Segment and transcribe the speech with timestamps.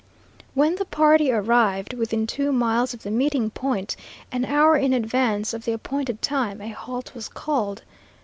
[0.55, 3.95] When the party arrived within two miles of the meeting point,
[4.31, 7.83] an hour in advance of the appointed time, a halt was called.